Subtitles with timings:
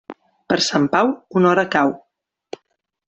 [0.53, 1.93] Per Sant Pau, una hora cau.